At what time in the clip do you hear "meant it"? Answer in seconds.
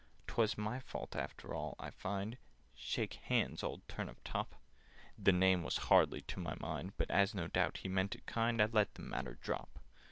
7.87-8.25